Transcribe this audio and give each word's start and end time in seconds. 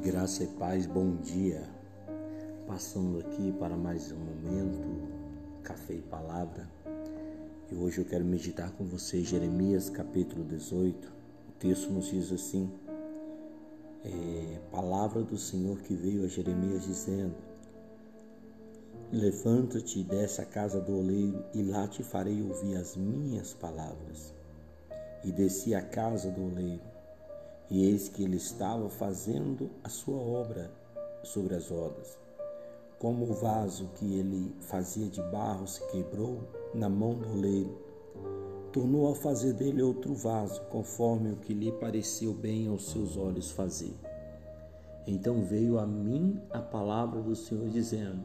Graça 0.00 0.44
e 0.44 0.46
paz, 0.46 0.86
bom 0.86 1.16
dia. 1.16 1.60
Passando 2.68 3.18
aqui 3.18 3.52
para 3.58 3.76
mais 3.76 4.12
um 4.12 4.16
momento, 4.16 5.08
café 5.64 5.94
e 5.94 6.02
palavra. 6.02 6.70
E 7.68 7.74
hoje 7.74 7.98
eu 7.98 8.04
quero 8.04 8.24
meditar 8.24 8.70
com 8.70 8.84
você 8.84 9.24
Jeremias 9.24 9.90
capítulo 9.90 10.44
18. 10.44 11.12
O 11.48 11.52
texto 11.58 11.90
nos 11.90 12.06
diz 12.06 12.30
assim: 12.30 12.70
é, 14.04 14.60
Palavra 14.70 15.22
do 15.22 15.36
Senhor 15.36 15.80
que 15.80 15.96
veio 15.96 16.24
a 16.24 16.28
Jeremias 16.28 16.84
dizendo: 16.84 17.34
Levanta-te 19.12 20.06
à 20.40 20.44
casa 20.44 20.80
do 20.80 20.96
oleiro, 20.96 21.44
e 21.52 21.64
lá 21.64 21.88
te 21.88 22.04
farei 22.04 22.40
ouvir 22.40 22.76
as 22.76 22.96
minhas 22.96 23.52
palavras. 23.52 24.32
E 25.24 25.32
desci 25.32 25.74
à 25.74 25.82
casa 25.82 26.30
do 26.30 26.52
oleiro 26.52 26.95
e 27.70 27.84
eis 27.84 28.08
que 28.08 28.22
ele 28.22 28.36
estava 28.36 28.88
fazendo 28.88 29.70
a 29.82 29.88
sua 29.88 30.16
obra 30.16 30.70
sobre 31.22 31.54
as 31.54 31.68
rodas. 31.68 32.18
Como 32.98 33.24
o 33.28 33.34
vaso 33.34 33.90
que 33.96 34.18
ele 34.18 34.54
fazia 34.60 35.08
de 35.08 35.20
barro 35.30 35.66
se 35.66 35.84
quebrou 35.88 36.40
na 36.74 36.88
mão 36.88 37.14
do 37.14 37.30
oleiro, 37.32 37.76
tornou 38.72 39.10
a 39.10 39.14
fazer 39.14 39.52
dele 39.52 39.82
outro 39.82 40.14
vaso, 40.14 40.60
conforme 40.70 41.32
o 41.32 41.36
que 41.36 41.52
lhe 41.52 41.72
pareceu 41.72 42.32
bem 42.32 42.68
aos 42.68 42.90
seus 42.90 43.16
olhos 43.16 43.50
fazer. 43.50 43.94
Então 45.06 45.42
veio 45.42 45.78
a 45.78 45.86
mim 45.86 46.40
a 46.50 46.60
palavra 46.60 47.20
do 47.20 47.36
Senhor 47.36 47.68
dizendo: 47.68 48.24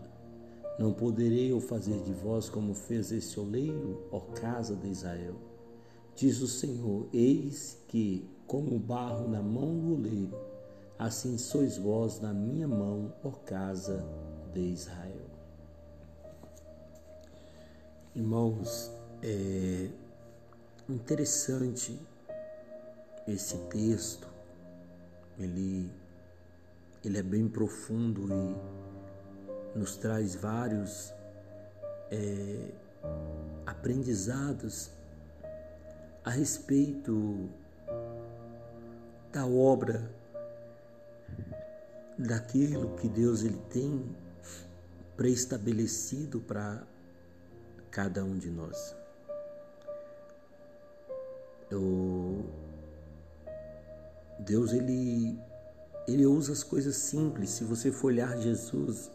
Não 0.80 0.94
poderei 0.94 1.52
eu 1.52 1.60
fazer 1.60 2.02
de 2.02 2.12
vós 2.12 2.50
como 2.50 2.74
fez 2.74 3.12
esse 3.12 3.40
oleiro, 3.40 4.08
ó 4.12 4.20
casa 4.20 4.76
de 4.76 4.88
Israel. 4.88 5.36
Diz 6.16 6.42
o 6.42 6.48
Senhor: 6.48 7.08
Eis 7.14 7.78
que 7.88 8.28
como 8.52 8.78
barro 8.78 9.30
na 9.30 9.42
mão 9.42 9.80
do 9.80 9.94
oleiro, 9.94 10.38
assim 11.00 11.38
sois 11.38 11.78
vós 11.78 12.20
na 12.20 12.34
minha 12.34 12.68
mão, 12.68 13.14
ó 13.24 13.32
casa 13.32 14.06
de 14.54 14.60
Israel. 14.60 15.26
Irmãos, 18.14 18.92
é 19.24 19.90
interessante 20.90 21.98
esse 23.26 23.58
texto, 23.70 24.28
ele, 25.40 25.90
ele 27.06 27.20
é 27.20 27.24
bem 27.24 27.48
profundo 27.48 28.28
e 28.34 29.80
nos 29.80 29.96
traz 29.96 30.36
vários 30.36 31.14
é, 32.12 32.70
aprendizados 33.66 34.92
a 36.26 36.32
respeito 36.32 37.50
da 39.32 39.46
obra, 39.46 40.12
daquilo 42.18 42.96
que 42.96 43.08
Deus 43.08 43.44
ele 43.44 43.60
tem 43.70 44.16
preestabelecido 45.16 46.40
para 46.42 46.84
cada 47.90 48.24
um 48.24 48.38
de 48.38 48.50
nós. 48.50 48.96
Eu, 51.70 52.46
Deus 54.40 54.74
ele 54.74 55.40
ele 56.08 56.26
usa 56.26 56.52
as 56.52 56.64
coisas 56.64 56.96
simples. 56.96 57.52
Se 57.52 57.64
você 57.64 57.92
for 57.92 58.08
olhar 58.08 58.38
Jesus, 58.38 59.12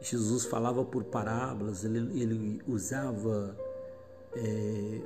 Jesus 0.00 0.44
falava 0.44 0.84
por 0.84 1.04
parábolas, 1.04 1.84
ele, 1.84 1.98
ele 2.20 2.62
usava 2.66 3.56
é, 4.34 5.00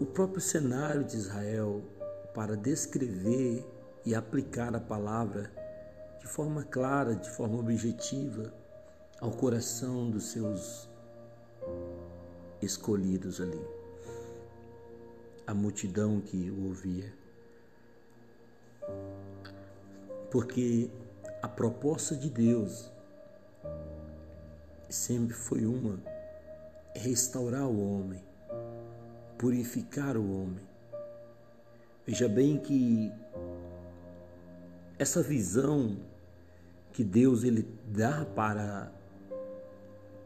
o 0.00 0.06
próprio 0.06 0.40
cenário 0.40 1.04
de 1.04 1.16
Israel, 1.16 1.82
para 2.38 2.56
descrever 2.56 3.66
e 4.06 4.14
aplicar 4.14 4.72
a 4.72 4.78
palavra 4.78 5.50
de 6.20 6.26
forma 6.28 6.62
clara, 6.62 7.16
de 7.16 7.28
forma 7.28 7.58
objetiva 7.58 8.54
ao 9.20 9.32
coração 9.32 10.08
dos 10.08 10.30
seus 10.30 10.88
escolhidos 12.62 13.40
ali. 13.40 13.60
A 15.48 15.52
multidão 15.52 16.20
que 16.20 16.48
o 16.48 16.68
ouvia. 16.68 17.12
Porque 20.30 20.88
a 21.42 21.48
proposta 21.48 22.14
de 22.14 22.30
Deus 22.30 22.88
sempre 24.88 25.34
foi 25.34 25.66
uma: 25.66 26.00
restaurar 26.94 27.66
o 27.66 27.98
homem, 27.98 28.22
purificar 29.36 30.16
o 30.16 30.40
homem, 30.40 30.67
Veja 32.08 32.26
bem 32.26 32.56
que 32.56 33.12
essa 34.98 35.22
visão 35.22 35.98
que 36.90 37.04
Deus 37.04 37.44
ele 37.44 37.68
dá 37.86 38.24
para 38.34 38.90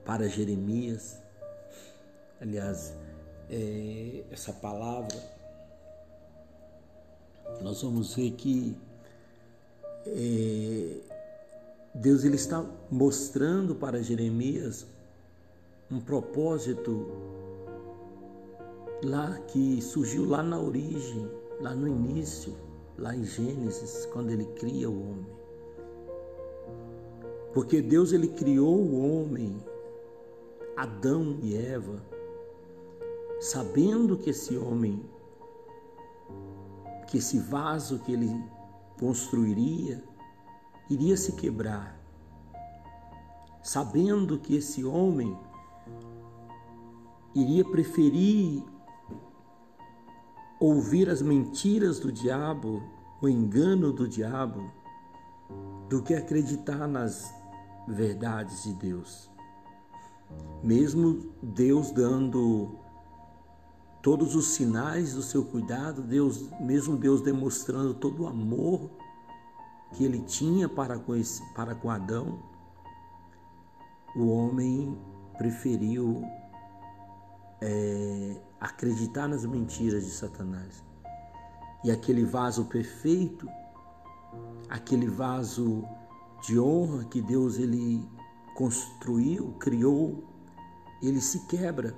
para 0.05 0.29
Jeremias, 0.29 1.21
aliás, 2.41 2.97
é, 3.51 4.23
essa 4.31 4.53
palavra, 4.53 5.19
nós 7.61 7.83
vamos 7.83 8.15
ver 8.15 8.31
que 8.31 8.77
é, 10.07 11.01
Deus 11.93 12.23
ele 12.23 12.37
está 12.37 12.65
mostrando 12.93 13.75
para 13.75 14.01
Jeremias 14.01 14.87
um 15.91 16.01
propósito 16.01 17.11
lá 19.03 19.37
que 19.49 19.83
surgiu 19.83 20.25
lá 20.25 20.45
na 20.45 20.61
origem 20.61 21.42
lá 21.61 21.75
no 21.75 21.87
início, 21.87 22.55
lá 22.99 23.15
em 23.15 23.25
Gênesis, 23.25 24.07
quando 24.07 24.31
ele 24.31 24.45
cria 24.45 24.89
o 24.89 25.11
homem. 25.11 25.27
Porque 27.53 27.83
Deus 27.83 28.13
ele 28.13 28.29
criou 28.29 28.77
o 28.77 29.23
homem, 29.23 29.63
Adão 30.77 31.39
e 31.43 31.57
Eva, 31.57 32.03
sabendo 33.41 34.17
que 34.17 34.31
esse 34.31 34.57
homem, 34.57 35.05
que 37.09 37.19
esse 37.19 37.39
vaso 37.39 37.99
que 37.99 38.13
ele 38.13 38.31
construiria, 38.99 40.03
iria 40.89 41.17
se 41.17 41.33
quebrar. 41.33 42.01
Sabendo 43.63 44.39
que 44.39 44.57
esse 44.57 44.85
homem 44.85 45.37
iria 47.35 47.65
preferir 47.65 48.63
ouvir 50.63 51.11
as 51.11 51.21
mentiras 51.21 51.99
do 51.99 52.13
diabo, 52.13 52.81
o 53.21 53.29
engano 53.29 53.93
do 53.93 54.07
diabo, 54.07 54.71
do 55.89 56.01
que 56.01 56.15
acreditar 56.15 56.87
nas 56.87 57.35
verdades 57.89 58.63
de 58.63 58.73
Deus. 58.75 59.29
Mesmo 60.63 61.33
Deus 61.43 61.91
dando 61.91 62.77
todos 64.01 64.37
os 64.37 64.55
sinais 64.55 65.15
do 65.15 65.23
seu 65.23 65.45
cuidado, 65.45 66.01
Deus, 66.01 66.49
mesmo 66.61 66.97
Deus 66.97 67.21
demonstrando 67.21 67.93
todo 67.93 68.23
o 68.23 68.29
amor 68.29 68.89
que 69.95 70.05
ele 70.05 70.21
tinha 70.21 70.69
para 70.69 70.97
com, 70.97 71.17
esse, 71.17 71.43
para 71.55 71.75
com 71.75 71.91
Adão, 71.91 72.39
o 74.15 74.29
homem 74.29 74.97
preferiu 75.37 76.23
é, 77.61 78.37
acreditar 78.63 79.27
nas 79.27 79.45
mentiras 79.45 80.05
de 80.05 80.11
Satanás. 80.13 80.85
E 81.85 81.91
aquele 81.91 82.25
vaso 82.25 82.67
perfeito, 82.67 83.49
aquele 84.69 85.09
vaso 85.09 85.85
de 86.47 86.61
honra 86.61 87.05
que 87.05 87.21
Deus 87.21 87.59
ele 87.59 88.09
construiu, 88.55 89.53
criou, 89.59 90.23
ele 91.03 91.21
se 91.21 91.45
quebra. 91.47 91.93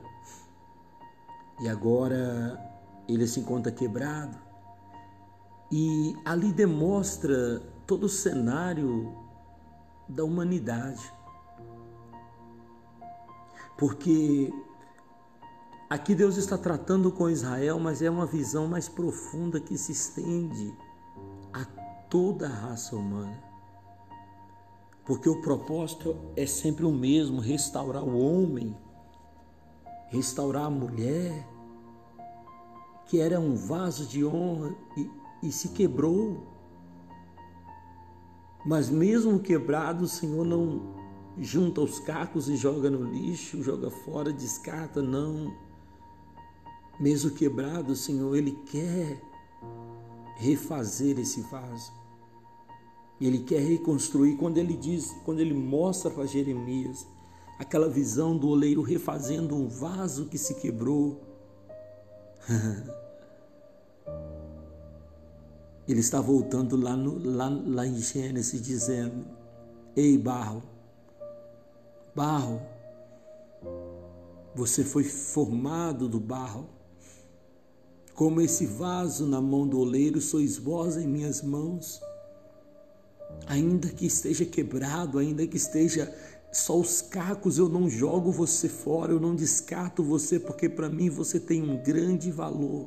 E 1.61 1.69
agora 1.69 2.59
ele 3.07 3.27
se 3.27 3.41
encontra 3.41 3.71
quebrado. 3.71 4.39
E 5.71 6.17
ali 6.25 6.51
demonstra 6.51 7.61
todo 7.87 8.05
o 8.05 8.09
cenário 8.09 9.15
da 10.09 10.25
humanidade. 10.25 11.12
Porque 13.77 14.50
Aqui 15.94 16.12
Deus 16.12 16.37
está 16.37 16.58
tratando 16.58 17.12
com 17.12 17.31
Israel, 17.31 17.79
mas 17.79 18.02
é 18.02 18.11
uma 18.11 18.26
visão 18.26 18.67
mais 18.67 18.88
profunda 18.88 19.61
que 19.61 19.79
se 19.79 19.93
estende 19.93 20.76
a 21.52 21.64
toda 22.11 22.49
a 22.49 22.52
raça 22.52 22.96
humana. 22.96 23.41
Porque 25.05 25.29
o 25.29 25.41
propósito 25.41 26.17
é 26.35 26.46
sempre 26.46 26.85
o 26.85 26.91
mesmo: 26.91 27.41
restaurar 27.41 28.02
o 28.02 28.19
homem, 28.19 28.76
restaurar 30.08 30.64
a 30.64 30.70
mulher, 30.70 31.49
que 33.06 33.20
era 33.20 33.38
um 33.38 33.55
vaso 33.55 34.05
de 34.05 34.25
honra 34.25 34.75
e, 34.97 35.11
e 35.44 35.52
se 35.52 35.69
quebrou. 35.69 36.44
Mas 38.67 38.90
mesmo 38.90 39.38
quebrado, 39.38 40.02
o 40.02 40.08
Senhor 40.08 40.44
não 40.44 40.93
junta 41.38 41.81
os 41.81 42.00
cacos 42.00 42.49
e 42.49 42.56
joga 42.56 42.90
no 42.90 43.05
lixo, 43.05 43.62
joga 43.62 43.93
fora, 43.93 44.32
descarta, 44.32 45.00
não 45.00 45.62
mesmo 46.99 47.31
quebrado, 47.31 47.94
Senhor, 47.94 48.37
Ele 48.37 48.52
quer 48.67 49.20
refazer 50.37 51.19
esse 51.19 51.41
vaso. 51.43 51.93
Ele 53.20 53.38
quer 53.38 53.61
reconstruir 53.61 54.37
quando 54.37 54.58
ele 54.58 54.76
diz, 54.76 55.14
quando 55.25 55.41
ele 55.41 55.55
mostra 55.55 56.11
para 56.11 56.26
Jeremias 56.26 57.06
aquela 57.58 57.88
visão 57.88 58.37
do 58.37 58.49
oleiro 58.49 58.82
refazendo 58.82 59.55
um 59.55 59.69
vaso 59.69 60.26
que 60.26 60.37
se 60.37 60.55
quebrou. 60.55 61.23
ele 65.87 66.00
está 66.00 66.20
voltando 66.20 66.76
lá, 66.76 66.97
no, 66.97 67.19
lá, 67.19 67.49
lá 67.49 67.87
em 67.87 67.97
Gênesis 67.99 68.61
dizendo: 68.61 69.25
Ei, 69.97 70.19
barro, 70.19 70.62
barro, 72.14 72.61
você 74.55 74.85
foi 74.85 75.05
formado 75.05 76.08
do 76.08 76.19
barro. 76.19 76.74
Como 78.14 78.40
esse 78.40 78.64
vaso 78.64 79.26
na 79.26 79.40
mão 79.40 79.66
do 79.66 79.78
oleiro, 79.78 80.20
sois 80.20 80.56
vós 80.56 80.96
em 80.96 81.06
minhas 81.06 81.43
mãos. 81.43 82.00
Ainda 83.49 83.88
que 83.88 84.06
esteja 84.06 84.44
quebrado, 84.44 85.19
ainda 85.19 85.44
que 85.46 85.56
esteja 85.56 86.14
só 86.52 86.78
os 86.78 87.02
cacos, 87.02 87.58
eu 87.58 87.69
não 87.69 87.90
jogo 87.90 88.31
você 88.31 88.69
fora, 88.69 89.12
eu 89.12 89.19
não 89.19 89.34
descarto 89.34 90.05
você, 90.05 90.38
porque 90.38 90.69
para 90.69 90.88
mim 90.88 91.11
você 91.11 91.40
tem 91.40 91.61
um 91.61 91.82
grande 91.82 92.31
valor. 92.31 92.87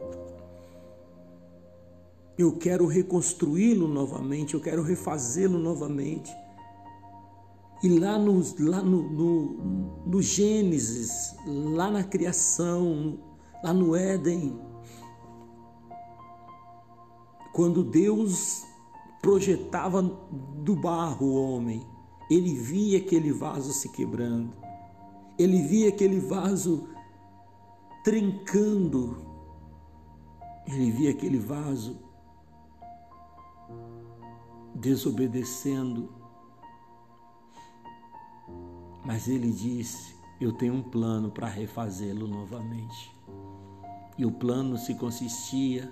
Eu 2.38 2.54
quero 2.54 2.86
reconstruí-lo 2.86 3.88
novamente, 3.88 4.54
eu 4.54 4.62
quero 4.62 4.82
refazê-lo 4.82 5.60
novamente. 5.60 6.32
E 7.84 7.90
lá, 8.00 8.18
no, 8.18 8.42
lá 8.60 8.82
no, 8.82 9.10
no, 9.10 10.04
no 10.06 10.22
Gênesis, 10.22 11.36
lá 11.46 11.92
na 11.92 12.04
criação, 12.04 13.20
lá 13.64 13.74
no 13.74 13.96
Éden, 13.96 14.58
quando 17.58 17.84
Deus 17.84 18.68
projetava 19.20 20.04
do 20.04 20.76
barro 20.76 21.26
o 21.26 21.56
homem, 21.56 21.84
ele 22.30 22.54
via 22.54 23.00
aquele 23.00 23.32
vaso 23.32 23.74
se 23.74 23.90
quebrando, 23.90 24.56
ele 25.40 25.64
via 25.64 25.90
aquele 25.90 26.20
vaso 26.20 26.88
trincando, 28.04 29.18
ele 30.68 30.92
via 30.92 31.10
aquele 31.10 31.40
vaso 31.40 31.98
desobedecendo. 34.76 36.14
Mas 39.04 39.28
ele 39.28 39.50
disse: 39.50 40.16
Eu 40.40 40.54
tenho 40.54 40.76
um 40.76 40.84
plano 40.84 41.32
para 41.32 41.48
refazê-lo 41.48 42.28
novamente. 42.28 43.12
E 44.16 44.28
o 44.28 44.32
plano 44.32 44.78
se 44.78 44.94
consistia 44.94 45.92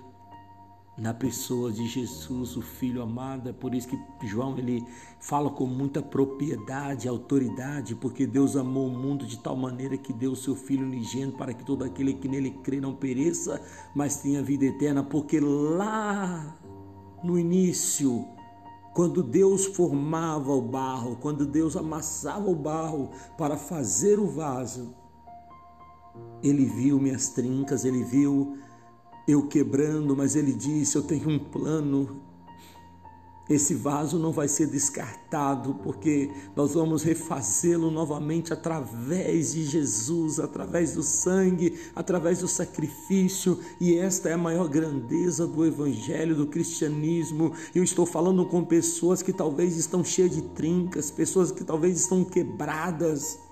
na 0.96 1.12
pessoa 1.12 1.70
de 1.70 1.86
Jesus, 1.86 2.56
o 2.56 2.62
Filho 2.62 3.02
amado. 3.02 3.48
É 3.48 3.52
por 3.52 3.74
isso 3.74 3.88
que 3.88 4.26
João 4.26 4.56
ele 4.56 4.84
fala 5.20 5.50
com 5.50 5.66
muita 5.66 6.00
propriedade, 6.00 7.08
autoridade, 7.08 7.94
porque 7.94 8.26
Deus 8.26 8.56
amou 8.56 8.88
o 8.88 8.98
mundo 8.98 9.26
de 9.26 9.38
tal 9.38 9.56
maneira 9.56 9.96
que 9.96 10.12
deu 10.12 10.32
o 10.32 10.36
seu 10.36 10.54
Filho 10.54 10.86
unigênito 10.86 11.36
para 11.36 11.52
que 11.52 11.64
todo 11.64 11.84
aquele 11.84 12.14
que 12.14 12.28
nele 12.28 12.50
crê 12.62 12.80
não 12.80 12.94
pereça, 12.94 13.60
mas 13.94 14.16
tenha 14.16 14.42
vida 14.42 14.64
eterna. 14.64 15.02
Porque 15.02 15.38
lá 15.38 16.56
no 17.22 17.38
início 17.38 18.26
quando 18.96 19.22
Deus 19.22 19.66
formava 19.66 20.52
o 20.52 20.62
barro, 20.62 21.16
quando 21.16 21.44
Deus 21.44 21.76
amassava 21.76 22.48
o 22.48 22.54
barro 22.54 23.10
para 23.36 23.54
fazer 23.58 24.18
o 24.18 24.26
vaso, 24.26 24.94
ele 26.42 26.64
viu 26.64 26.98
minhas 26.98 27.28
trincas, 27.28 27.84
ele 27.84 28.02
viu 28.02 28.56
eu 29.26 29.46
quebrando, 29.46 30.16
mas 30.16 30.36
ele 30.36 30.52
disse: 30.52 30.96
Eu 30.96 31.02
tenho 31.02 31.28
um 31.28 31.38
plano, 31.38 32.20
esse 33.48 33.74
vaso 33.74 34.18
não 34.18 34.32
vai 34.32 34.48
ser 34.48 34.66
descartado, 34.66 35.74
porque 35.82 36.30
nós 36.56 36.74
vamos 36.74 37.04
refazê-lo 37.04 37.92
novamente 37.92 38.52
através 38.52 39.52
de 39.52 39.64
Jesus, 39.64 40.40
através 40.40 40.94
do 40.94 41.02
sangue, 41.02 41.78
através 41.94 42.40
do 42.40 42.48
sacrifício, 42.48 43.58
e 43.80 43.96
esta 43.96 44.28
é 44.28 44.32
a 44.32 44.38
maior 44.38 44.68
grandeza 44.68 45.46
do 45.46 45.64
Evangelho, 45.64 46.34
do 46.34 46.48
cristianismo. 46.48 47.52
Eu 47.72 47.84
estou 47.84 48.04
falando 48.04 48.44
com 48.46 48.64
pessoas 48.64 49.22
que 49.22 49.32
talvez 49.32 49.76
estão 49.76 50.02
cheias 50.02 50.32
de 50.32 50.42
trincas, 50.42 51.10
pessoas 51.10 51.52
que 51.52 51.62
talvez 51.62 52.00
estão 52.00 52.24
quebradas 52.24 53.45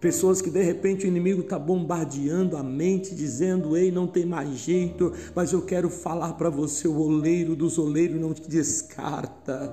Pessoas 0.00 0.40
que 0.40 0.48
de 0.48 0.62
repente 0.62 1.04
o 1.04 1.08
inimigo 1.08 1.40
está 1.40 1.58
bombardeando 1.58 2.56
a 2.56 2.62
mente, 2.62 3.16
dizendo: 3.16 3.76
Ei, 3.76 3.90
não 3.90 4.06
tem 4.06 4.24
mais 4.24 4.50
jeito, 4.50 5.12
mas 5.34 5.52
eu 5.52 5.62
quero 5.62 5.90
falar 5.90 6.34
para 6.34 6.48
você: 6.48 6.86
o 6.86 6.96
oleiro 7.00 7.56
dos 7.56 7.78
oleiros 7.78 8.20
não 8.20 8.32
te 8.32 8.48
descarta. 8.48 9.72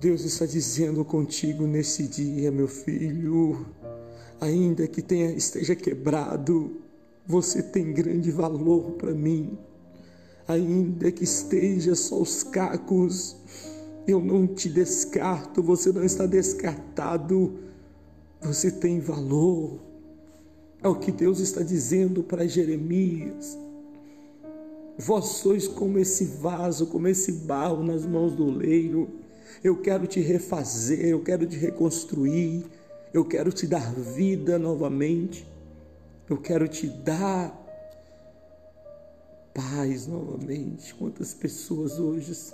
Deus 0.00 0.24
está 0.24 0.46
dizendo 0.46 1.04
contigo 1.04 1.66
nesse 1.66 2.08
dia, 2.08 2.50
meu 2.50 2.68
filho 2.68 3.66
ainda 4.40 4.86
que 4.86 5.02
tenha, 5.02 5.30
esteja 5.32 5.74
quebrado, 5.74 6.80
você 7.26 7.62
tem 7.62 7.92
grande 7.92 8.30
valor 8.30 8.92
para 8.92 9.12
mim. 9.12 9.58
Ainda 10.46 11.10
que 11.10 11.24
esteja 11.24 11.94
só 11.94 12.20
os 12.20 12.42
cacos, 12.42 13.36
eu 14.06 14.20
não 14.20 14.46
te 14.46 14.68
descarto, 14.68 15.62
você 15.62 15.90
não 15.90 16.04
está 16.04 16.24
descartado, 16.24 17.58
você 18.40 18.70
tem 18.70 19.00
valor. 19.00 19.80
É 20.82 20.88
o 20.88 20.94
que 20.94 21.10
Deus 21.10 21.40
está 21.40 21.62
dizendo 21.62 22.22
para 22.22 22.46
Jeremias. 22.46 23.58
Vós 24.98 25.26
sois 25.26 25.66
como 25.66 25.98
esse 25.98 26.24
vaso, 26.24 26.86
como 26.86 27.08
esse 27.08 27.32
barro 27.32 27.82
nas 27.82 28.06
mãos 28.06 28.34
do 28.34 28.46
oleiro. 28.46 29.08
Eu 29.64 29.80
quero 29.80 30.06
te 30.06 30.20
refazer, 30.20 31.06
eu 31.06 31.22
quero 31.22 31.44
te 31.44 31.56
reconstruir. 31.56 32.64
Eu 33.16 33.24
quero 33.24 33.50
te 33.50 33.66
dar 33.66 33.94
vida 33.94 34.58
novamente. 34.58 35.48
Eu 36.28 36.36
quero 36.36 36.68
te 36.68 36.86
dar 36.86 37.50
paz 39.54 40.06
novamente. 40.06 40.94
Quantas 40.94 41.32
pessoas 41.32 41.98
hoje 41.98 42.52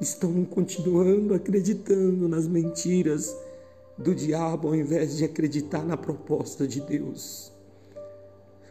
estão 0.00 0.44
continuando 0.44 1.34
acreditando 1.34 2.28
nas 2.28 2.48
mentiras 2.48 3.32
do 3.96 4.12
diabo 4.12 4.66
ao 4.66 4.74
invés 4.74 5.16
de 5.16 5.24
acreditar 5.24 5.84
na 5.84 5.96
proposta 5.96 6.66
de 6.66 6.80
Deus? 6.80 7.52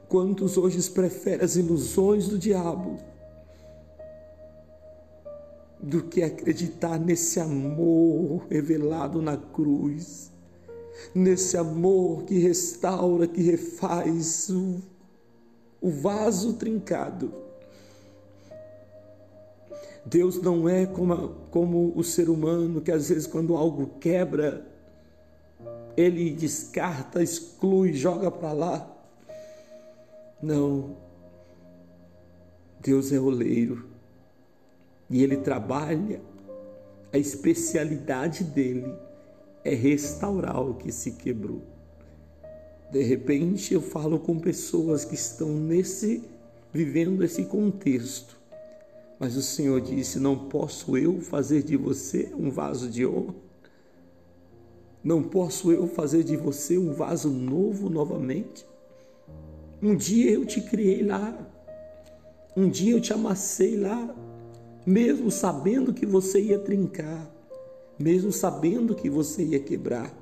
Quantos 0.09 0.57
hoje 0.57 0.81
preferem 0.89 1.45
as 1.45 1.55
ilusões 1.55 2.27
do 2.27 2.37
diabo 2.37 2.99
do 5.85 6.01
que 6.01 6.23
acreditar 6.23 6.99
nesse 6.99 7.39
amor 7.39 8.47
revelado 8.49 9.21
na 9.21 9.37
cruz, 9.37 10.31
nesse 11.13 11.55
amor 11.55 12.23
que 12.23 12.39
restaura, 12.39 13.27
que 13.27 13.43
refaz 13.43 14.49
o, 14.49 14.81
o 15.79 15.91
vaso 15.91 16.53
trincado. 16.53 17.31
Deus 20.03 20.41
não 20.41 20.67
é 20.67 20.87
como, 20.87 21.35
como 21.51 21.93
o 21.95 22.03
ser 22.03 22.31
humano 22.31 22.81
que 22.81 22.91
às 22.91 23.09
vezes, 23.09 23.27
quando 23.27 23.55
algo 23.55 23.99
quebra, 23.99 24.65
ele 25.95 26.31
descarta, 26.31 27.21
exclui, 27.21 27.93
joga 27.93 28.31
para 28.31 28.53
lá. 28.53 28.97
Não. 30.41 30.97
Deus 32.81 33.11
é 33.11 33.19
oleiro 33.19 33.94
e 35.09 35.23
ele 35.23 35.37
trabalha, 35.37 36.21
a 37.11 37.17
especialidade 37.17 38.43
dele 38.43 38.93
é 39.63 39.73
restaurar 39.73 40.61
o 40.61 40.75
que 40.75 40.91
se 40.91 41.13
quebrou. 41.13 41.61
De 42.91 43.01
repente 43.03 43.73
eu 43.73 43.81
falo 43.81 44.19
com 44.19 44.39
pessoas 44.39 45.05
que 45.05 45.15
estão 45.15 45.49
nesse 45.49 46.23
vivendo 46.71 47.23
esse 47.23 47.45
contexto. 47.45 48.37
Mas 49.19 49.35
o 49.35 49.41
Senhor 49.41 49.79
disse: 49.79 50.19
"Não 50.19 50.37
posso 50.37 50.97
eu 50.97 51.19
fazer 51.21 51.63
de 51.63 51.77
você 51.77 52.31
um 52.37 52.49
vaso 52.49 52.89
de 52.89 53.05
honra? 53.05 53.33
Não 55.03 55.23
posso 55.23 55.71
eu 55.71 55.87
fazer 55.87 56.23
de 56.23 56.35
você 56.35 56.77
um 56.77 56.91
vaso 56.91 57.29
novo 57.29 57.89
novamente? 57.89 58.65
Um 59.81 59.95
dia 59.95 60.31
eu 60.31 60.45
te 60.45 60.61
criei 60.61 61.03
lá. 61.03 61.37
Um 62.57 62.69
dia 62.69 62.93
eu 62.93 63.01
te 63.01 63.13
amassei 63.13 63.77
lá 63.77 64.13
mesmo 64.85 65.31
sabendo 65.31 65.93
que 65.93 66.05
você 66.05 66.39
ia 66.39 66.59
trincar, 66.59 67.29
mesmo 67.97 68.31
sabendo 68.31 68.93
que 68.93 69.09
você 69.09 69.43
ia 69.43 69.59
quebrar. 69.59 70.13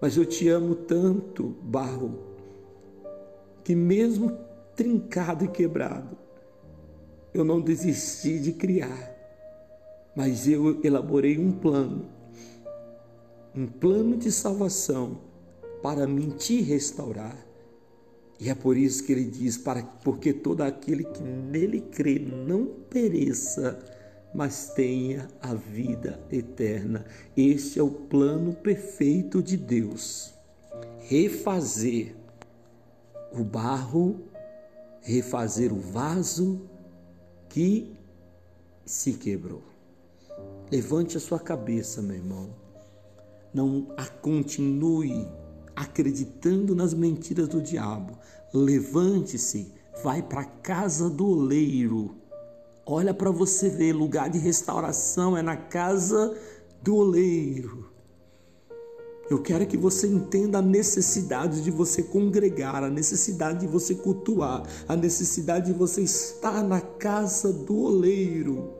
Mas 0.00 0.16
eu 0.16 0.24
te 0.24 0.48
amo 0.48 0.74
tanto, 0.74 1.56
barro, 1.62 2.18
que 3.64 3.74
mesmo 3.74 4.38
trincado 4.76 5.44
e 5.44 5.48
quebrado, 5.48 6.16
eu 7.32 7.44
não 7.44 7.60
desisti 7.60 8.38
de 8.38 8.52
criar, 8.52 9.12
mas 10.14 10.46
eu 10.46 10.80
elaborei 10.84 11.38
um 11.38 11.50
plano, 11.50 12.06
um 13.54 13.66
plano 13.66 14.16
de 14.16 14.30
salvação 14.30 15.18
para 15.82 16.06
mim 16.06 16.30
te 16.30 16.60
restaurar. 16.60 17.36
E 18.40 18.50
é 18.50 18.54
por 18.54 18.76
isso 18.76 19.04
que 19.04 19.12
ele 19.12 19.24
diz: 19.24 19.56
para, 19.56 19.82
porque 19.82 20.32
todo 20.32 20.62
aquele 20.62 21.04
que 21.04 21.22
nele 21.22 21.80
crê 21.80 22.18
não 22.18 22.66
pereça, 22.66 23.78
mas 24.34 24.70
tenha 24.74 25.28
a 25.40 25.54
vida 25.54 26.20
eterna. 26.30 27.04
Este 27.36 27.78
é 27.78 27.82
o 27.82 27.90
plano 27.90 28.54
perfeito 28.54 29.42
de 29.42 29.56
Deus. 29.56 30.34
Refazer 31.00 32.14
o 33.32 33.44
barro, 33.44 34.20
refazer 35.02 35.72
o 35.72 35.78
vaso 35.78 36.68
que 37.48 37.94
se 38.84 39.12
quebrou. 39.12 39.62
Levante 40.70 41.16
a 41.16 41.20
sua 41.20 41.38
cabeça, 41.38 42.02
meu 42.02 42.16
irmão. 42.16 42.50
Não 43.52 43.92
a 43.96 44.06
continue 44.06 45.28
acreditando 45.74 46.74
nas 46.74 46.94
mentiras 46.94 47.48
do 47.48 47.60
diabo. 47.60 48.18
Levante-se, 48.52 49.72
vai 50.02 50.22
para 50.22 50.40
a 50.40 50.44
casa 50.44 51.08
do 51.10 51.26
oleiro 51.26 52.24
Olha 52.86 53.14
para 53.14 53.30
você 53.30 53.70
ver, 53.70 53.94
lugar 53.94 54.28
de 54.28 54.38
restauração 54.38 55.36
é 55.36 55.40
na 55.40 55.56
casa 55.56 56.36
do 56.82 56.96
oleiro. 56.96 57.90
Eu 59.30 59.40
quero 59.40 59.66
que 59.66 59.76
você 59.76 60.06
entenda 60.06 60.58
a 60.58 60.62
necessidade 60.62 61.62
de 61.62 61.70
você 61.70 62.02
congregar, 62.02 62.84
a 62.84 62.90
necessidade 62.90 63.60
de 63.60 63.66
você 63.66 63.94
cultuar, 63.94 64.64
a 64.86 64.94
necessidade 64.94 65.72
de 65.72 65.78
você 65.78 66.02
estar 66.02 66.62
na 66.62 66.82
casa 66.82 67.50
do 67.50 67.84
oleiro. 67.84 68.70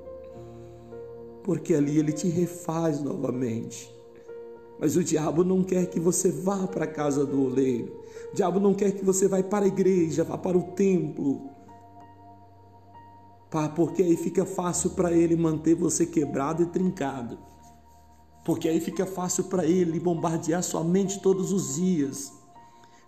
Porque 1.43 1.75
ali 1.75 1.99
ele 1.99 2.13
te 2.13 2.29
refaz 2.29 3.01
novamente. 3.01 3.94
Mas 4.79 4.97
o 4.97 5.05
diabo 5.05 5.45
não 5.45 5.63
quer 5.63 5.87
que 5.87 6.01
você 6.01 6.31
vá 6.31 6.67
para 6.67 6.85
a 6.85 6.89
casa 6.89 7.25
do 7.25 7.43
oleiro. 7.43 8.03
O 8.33 8.37
diabo 8.37 8.59
não 8.59 8.75
quer 8.75 8.93
que 8.93 9.05
você 9.05 9.29
vá 9.29 9.43
para 9.43 9.65
a 9.65 9.69
igreja, 9.69 10.25
vá 10.25 10.37
para 10.37 10.59
o 10.59 10.63
templo 10.63 11.55
porque 13.77 14.03
aí 14.03 14.17
fica 14.17 14.45
fácil 14.45 14.91
para 14.91 15.13
ele 15.13 15.37
manter 15.37 15.75
você 15.75 16.05
quebrado 16.05 16.63
e 16.63 16.67
trincado. 16.67 17.39
Porque 18.45 18.69
aí 18.69 18.81
fica 18.81 19.07
fácil 19.07 19.45
para 19.45 19.65
ele 19.65 20.01
bombardear 20.01 20.63
sua 20.63 20.83
mente 20.83 21.21
todos 21.21 21.53
os 21.53 21.77
dias. 21.77 22.33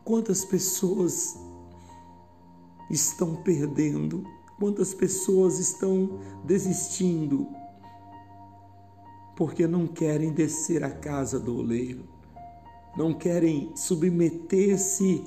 Quantas 0.05 0.45
pessoas 0.45 1.37
estão 2.89 3.35
perdendo? 3.43 4.25
Quantas 4.59 4.95
pessoas 4.95 5.59
estão 5.59 6.21
desistindo? 6.45 7.49
Porque 9.37 9.67
não 9.67 9.87
querem 9.87 10.33
descer 10.33 10.83
à 10.83 10.91
casa 10.91 11.39
do 11.39 11.57
oleiro, 11.57 12.09
não 12.97 13.13
querem 13.13 13.71
submeter-se 13.77 15.23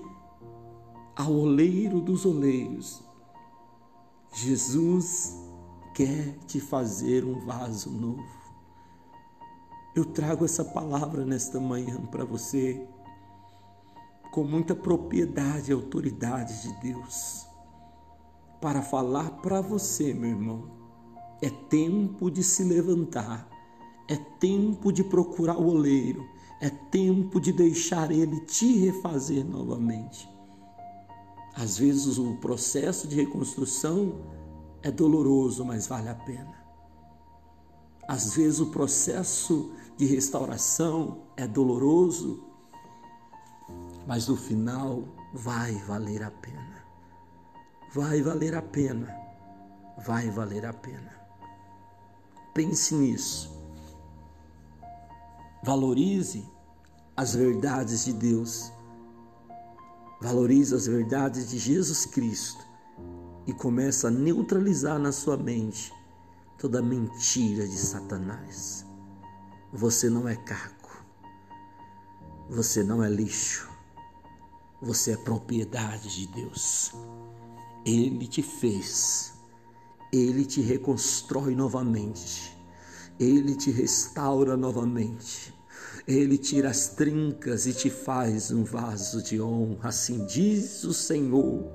ao 1.15 1.31
oleiro 1.31 2.01
dos 2.01 2.25
oleiros 2.25 3.07
Jesus 4.31 5.35
quer 5.93 6.37
te 6.45 6.59
fazer 6.59 7.25
um 7.25 7.39
vaso 7.45 7.89
novo. 7.89 8.39
Eu 9.95 10.05
trago 10.05 10.45
essa 10.45 10.63
palavra 10.63 11.25
nesta 11.25 11.59
manhã 11.59 11.99
para 12.05 12.23
você 12.23 12.87
com 14.31 14.43
muita 14.43 14.75
propriedade 14.75 15.71
e 15.71 15.73
autoridade 15.73 16.61
de 16.61 16.79
Deus 16.79 17.47
para 18.61 18.81
falar 18.81 19.31
para 19.41 19.61
você, 19.61 20.13
meu 20.13 20.29
irmão. 20.29 20.79
É 21.41 21.49
tempo 21.49 22.29
de 22.29 22.43
se 22.43 22.63
levantar, 22.63 23.49
é 24.09 24.15
tempo 24.15 24.91
de 24.91 25.03
procurar 25.03 25.55
o 25.57 25.67
oleiro, 25.67 26.27
é 26.59 26.69
tempo 26.69 27.39
de 27.39 27.53
deixar 27.53 28.11
ele 28.11 28.39
te 28.41 28.75
refazer 28.79 29.45
novamente. 29.45 30.27
Às 31.55 31.77
vezes 31.77 32.17
o 32.17 32.35
processo 32.37 33.07
de 33.07 33.15
reconstrução 33.15 34.15
é 34.81 34.89
doloroso, 34.89 35.63
mas 35.63 35.87
vale 35.87 36.09
a 36.09 36.15
pena. 36.15 36.57
Às 38.07 38.35
vezes 38.35 38.59
o 38.59 38.71
processo 38.71 39.71
de 39.95 40.05
restauração 40.05 41.19
é 41.37 41.47
doloroso, 41.47 42.43
mas 44.07 44.27
no 44.27 44.35
final 44.35 45.03
vai 45.33 45.75
valer 45.83 46.23
a 46.23 46.31
pena. 46.31 46.83
Vai 47.93 48.23
valer 48.23 48.55
a 48.55 48.61
pena. 48.61 49.15
Vai 50.03 50.31
valer 50.31 50.65
a 50.65 50.73
pena. 50.73 51.13
Pense 52.55 52.95
nisso. 52.95 53.58
Valorize 55.63 56.43
as 57.15 57.35
verdades 57.35 58.05
de 58.05 58.13
Deus 58.13 58.71
Valoriza 60.21 60.75
as 60.75 60.85
verdades 60.85 61.49
de 61.49 61.57
Jesus 61.57 62.05
Cristo 62.05 62.61
e 63.47 63.53
começa 63.53 64.09
a 64.09 64.11
neutralizar 64.11 64.99
na 64.99 65.13
sua 65.13 65.37
mente 65.37 65.93
toda 66.57 66.81
mentira 66.81 67.65
de 67.65 67.77
Satanás. 67.77 68.85
Você 69.71 70.09
não 70.09 70.27
é 70.27 70.35
caco. 70.35 71.05
Você 72.49 72.83
não 72.83 73.01
é 73.01 73.09
lixo. 73.09 73.69
Você 74.81 75.13
é 75.13 75.17
propriedade 75.17 76.13
de 76.13 76.27
Deus. 76.27 76.91
Ele 77.85 78.27
te 78.27 78.41
fez. 78.41 79.33
Ele 80.11 80.43
te 80.43 80.59
reconstrói 80.59 81.55
novamente. 81.55 82.58
Ele 83.19 83.55
te 83.55 83.69
restaura 83.71 84.55
novamente. 84.55 85.53
Ele 86.07 86.37
tira 86.37 86.69
as 86.69 86.87
trincas 86.89 87.65
e 87.65 87.73
te 87.73 87.89
faz 87.89 88.51
um 88.51 88.63
vaso 88.63 89.21
de 89.21 89.41
honra. 89.41 89.89
Assim 89.89 90.25
diz 90.25 90.83
o 90.83 90.93
Senhor: 90.93 91.73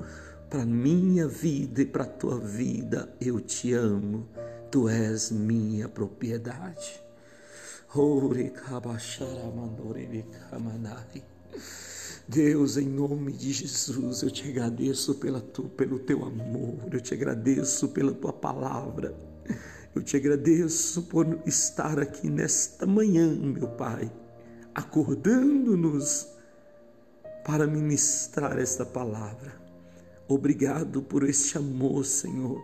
para 0.49 0.65
minha 0.65 1.29
vida 1.29 1.83
e 1.83 1.87
para 1.87 2.05
tua 2.05 2.39
vida 2.39 3.15
eu 3.21 3.41
te 3.41 3.73
amo. 3.73 4.29
Tu 4.71 4.89
és 4.89 5.31
minha 5.31 5.89
propriedade. 5.89 7.01
Deus, 12.27 12.77
em 12.77 12.89
nome 12.89 13.33
de 13.33 13.53
Jesus, 13.53 14.23
eu 14.23 14.31
te 14.31 14.49
agradeço 14.49 15.15
pela 15.17 15.41
tu, 15.41 15.65
pelo 15.65 15.99
teu 15.99 16.25
amor, 16.25 16.89
eu 16.91 17.01
te 17.01 17.13
agradeço 17.13 17.89
pela 17.89 18.13
tua 18.13 18.33
palavra, 18.33 19.15
eu 19.95 20.03
te 20.03 20.17
agradeço 20.17 21.03
por 21.03 21.39
estar 21.47 21.99
aqui 21.99 22.29
nesta 22.29 22.87
manhã, 22.87 23.35
meu 23.35 23.69
Pai 23.69 24.11
acordando-nos 24.75 26.27
para 27.45 27.67
ministrar 27.67 28.59
esta 28.59 28.85
palavra. 28.85 29.63
Obrigado 30.27 31.03
por 31.03 31.23
este 31.23 31.57
amor, 31.57 32.05
Senhor. 32.05 32.63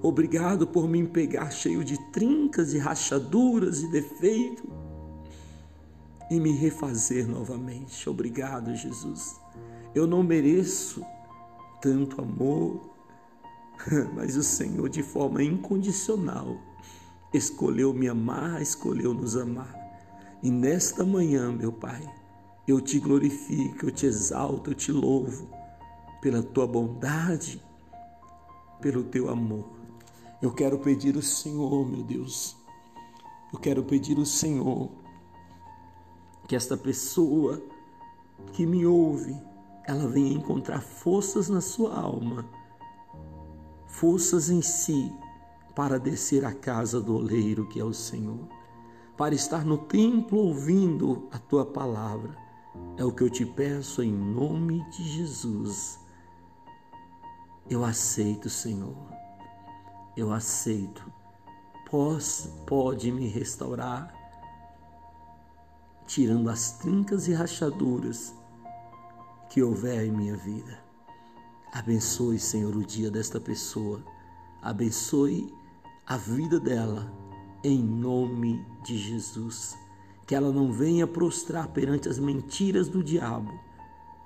Obrigado 0.00 0.66
por 0.66 0.88
me 0.88 1.06
pegar 1.06 1.50
cheio 1.50 1.84
de 1.84 1.98
trincas 2.12 2.72
e 2.72 2.78
rachaduras 2.78 3.80
e 3.80 3.90
defeito 3.90 4.70
e 6.30 6.38
me 6.38 6.52
refazer 6.52 7.26
novamente. 7.26 8.08
Obrigado, 8.08 8.74
Jesus. 8.74 9.34
Eu 9.94 10.06
não 10.06 10.22
mereço 10.22 11.04
tanto 11.80 12.20
amor, 12.20 12.91
mas 14.14 14.36
o 14.36 14.42
Senhor, 14.42 14.88
de 14.88 15.02
forma 15.02 15.42
incondicional, 15.42 16.60
escolheu 17.32 17.92
me 17.92 18.08
amar, 18.08 18.60
escolheu 18.60 19.14
nos 19.14 19.36
amar. 19.36 19.80
E 20.42 20.50
nesta 20.50 21.04
manhã, 21.04 21.52
meu 21.52 21.72
Pai, 21.72 22.02
eu 22.66 22.80
te 22.80 22.98
glorifico, 22.98 23.86
eu 23.86 23.90
te 23.90 24.06
exalto, 24.06 24.70
eu 24.70 24.74
te 24.74 24.92
louvo 24.92 25.48
pela 26.20 26.42
tua 26.42 26.66
bondade, 26.66 27.62
pelo 28.80 29.04
teu 29.04 29.28
amor. 29.30 29.68
Eu 30.40 30.52
quero 30.52 30.78
pedir 30.78 31.14
ao 31.16 31.22
Senhor, 31.22 31.88
meu 31.88 32.02
Deus, 32.02 32.56
eu 33.52 33.58
quero 33.58 33.82
pedir 33.84 34.18
ao 34.18 34.24
Senhor 34.24 34.90
que 36.48 36.56
esta 36.56 36.76
pessoa 36.76 37.62
que 38.52 38.66
me 38.66 38.84
ouve, 38.84 39.36
ela 39.84 40.08
venha 40.08 40.32
encontrar 40.32 40.80
forças 40.80 41.48
na 41.48 41.60
sua 41.60 41.94
alma, 41.94 42.44
forças 43.92 44.50
em 44.50 44.60
si 44.60 45.12
para 45.74 45.98
descer 45.98 46.44
à 46.44 46.52
casa 46.52 47.00
do 47.00 47.14
oleiro 47.14 47.68
que 47.68 47.78
é 47.78 47.84
o 47.84 47.94
Senhor 47.94 48.48
para 49.16 49.36
estar 49.36 49.64
no 49.64 49.78
templo 49.78 50.38
ouvindo 50.38 51.28
a 51.30 51.38
tua 51.38 51.64
palavra. 51.64 52.36
É 52.96 53.04
o 53.04 53.12
que 53.12 53.22
eu 53.22 53.30
te 53.30 53.46
peço 53.46 54.02
em 54.02 54.12
nome 54.12 54.84
de 54.90 55.04
Jesus. 55.04 56.00
Eu 57.70 57.84
aceito, 57.84 58.50
Senhor. 58.50 58.96
Eu 60.16 60.32
aceito. 60.32 61.08
Pós, 61.88 62.50
pode 62.66 63.12
me 63.12 63.28
restaurar, 63.28 64.12
tirando 66.06 66.48
as 66.48 66.72
trincas 66.72 67.28
e 67.28 67.32
rachaduras 67.32 68.34
que 69.50 69.62
houver 69.62 70.04
em 70.04 70.10
minha 70.10 70.36
vida. 70.36 70.81
Abençoe, 71.72 72.38
Senhor, 72.38 72.76
o 72.76 72.84
dia 72.84 73.10
desta 73.10 73.40
pessoa. 73.40 74.04
Abençoe 74.60 75.50
a 76.06 76.18
vida 76.18 76.60
dela, 76.60 77.10
em 77.64 77.82
nome 77.82 78.62
de 78.84 78.98
Jesus. 78.98 79.74
Que 80.26 80.34
ela 80.34 80.52
não 80.52 80.70
venha 80.70 81.06
prostrar 81.06 81.68
perante 81.68 82.10
as 82.10 82.18
mentiras 82.18 82.90
do 82.90 83.02
diabo, 83.02 83.50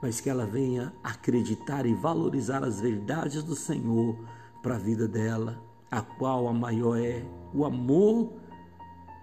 mas 0.02 0.20
que 0.20 0.28
ela 0.28 0.44
venha 0.44 0.92
acreditar 1.04 1.86
e 1.86 1.94
valorizar 1.94 2.64
as 2.64 2.80
verdades 2.80 3.44
do 3.44 3.54
Senhor 3.54 4.18
para 4.60 4.74
a 4.74 4.78
vida 4.78 5.06
dela, 5.06 5.62
a 5.88 6.02
qual 6.02 6.48
a 6.48 6.52
maior 6.52 6.98
é 6.98 7.24
o 7.54 7.64
amor 7.64 8.32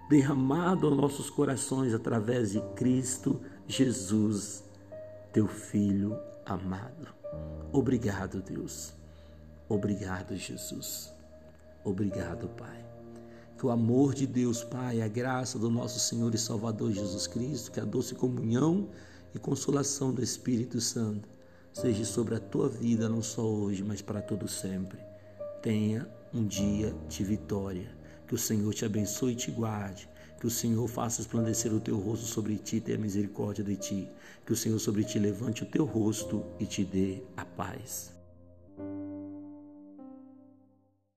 derramado 0.09 0.87
aos 0.87 0.95
nossos 0.95 1.29
corações 1.29 1.93
através 1.93 2.53
de 2.53 2.61
Cristo 2.73 3.41
Jesus, 3.67 4.63
teu 5.33 5.45
Filho 5.45 6.17
amado. 6.45 7.07
Obrigado, 7.71 8.41
Deus. 8.41 8.93
Obrigado, 9.67 10.35
Jesus. 10.35 11.13
Obrigado, 11.83 12.47
Pai. 12.49 12.85
Que 13.57 13.65
o 13.65 13.71
amor 13.71 14.13
de 14.13 14.27
Deus, 14.27 14.63
Pai, 14.63 15.01
a 15.01 15.07
graça 15.07 15.57
do 15.57 15.69
nosso 15.69 15.99
Senhor 15.99 16.33
e 16.33 16.37
Salvador 16.37 16.91
Jesus 16.91 17.27
Cristo, 17.27 17.71
que 17.71 17.79
a 17.79 17.85
doce 17.85 18.13
comunhão 18.15 18.89
e 19.33 19.39
consolação 19.39 20.13
do 20.13 20.21
Espírito 20.21 20.79
Santo 20.79 21.27
seja 21.73 22.05
sobre 22.05 22.35
a 22.35 22.39
tua 22.39 22.69
vida, 22.69 23.09
não 23.09 23.23
só 23.23 23.41
hoje, 23.41 23.83
mas 23.83 24.01
para 24.01 24.21
todo 24.21 24.47
sempre. 24.47 24.99
Tenha 25.61 26.07
um 26.33 26.45
dia 26.45 26.93
de 27.07 27.23
vitória. 27.23 27.89
Que 28.27 28.35
o 28.35 28.37
Senhor 28.37 28.73
te 28.73 28.85
abençoe 28.85 29.33
e 29.33 29.35
te 29.35 29.51
guarde. 29.51 30.09
Que 30.43 30.47
o 30.47 30.51
Senhor 30.51 30.85
faça 30.89 31.21
esplandecer 31.21 31.73
o 31.73 31.79
teu 31.79 31.97
rosto 31.97 32.25
sobre 32.25 32.57
ti 32.57 32.75
e 32.75 32.81
tenha 32.81 32.97
misericórdia 32.97 33.63
de 33.63 33.77
ti. 33.77 34.09
Que 34.45 34.51
o 34.51 34.57
Senhor 34.57 34.77
sobre 34.77 35.05
ti 35.05 35.17
levante 35.17 35.63
o 35.63 35.65
teu 35.65 35.85
rosto 35.85 36.43
e 36.59 36.65
te 36.65 36.83
dê 36.83 37.23
a 37.37 37.45
paz. 37.45 38.12